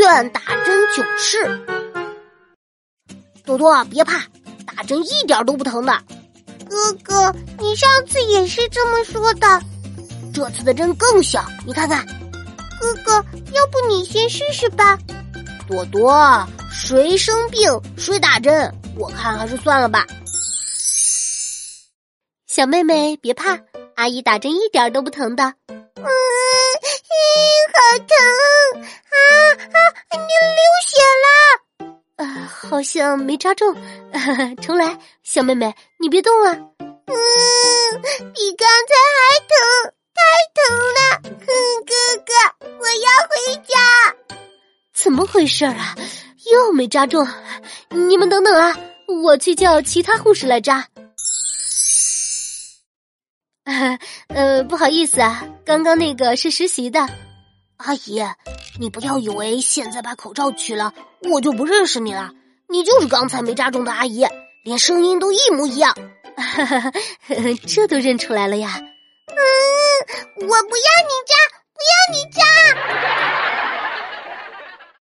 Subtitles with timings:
[0.00, 1.60] 愿打针糗事。
[3.44, 4.24] 多多，别怕，
[4.66, 5.92] 打针一点都不疼的。
[6.70, 9.60] 哥哥，你上次也是这么说的。
[10.32, 12.06] 这次的针更小，你看看。
[12.80, 13.12] 哥哥，
[13.52, 14.98] 要不你先试试吧。
[15.68, 17.60] 多多，谁生病
[17.98, 20.06] 谁打针，我看还是算了吧。
[22.46, 23.58] 小妹妹别怕，
[23.96, 25.52] 阿姨打针一点都不疼的。
[25.68, 26.06] 嗯，
[32.68, 33.74] 好像没扎中。
[34.60, 36.52] 重来，小妹妹，你别动啊。
[36.52, 37.14] 嗯，
[38.34, 39.56] 比刚才还疼，
[40.14, 40.20] 太
[40.54, 40.60] 疼
[40.96, 40.98] 了。
[41.40, 41.46] 哼，
[41.86, 41.92] 哥
[42.26, 42.32] 哥，
[42.78, 43.32] 我要回
[43.66, 43.72] 家。
[44.92, 45.96] 怎么回事啊？
[46.52, 47.26] 又没扎中。
[47.88, 48.76] 你们等等啊，
[49.24, 50.86] 我去叫其他护士来扎。
[54.28, 57.00] 呃，不好意思啊，刚刚那个是实习的。
[57.78, 58.22] 阿姨，
[58.78, 60.92] 你不要以为现在把口罩取了，
[61.30, 62.30] 我就不认识你了。
[62.70, 64.24] 你就是刚才没扎中的阿姨，
[64.62, 65.96] 连声音都一模一样。
[67.66, 68.80] 这都认出来了呀？
[68.80, 69.34] 嗯，
[70.36, 71.34] 我不要你扎，
[71.74, 72.40] 不要你扎。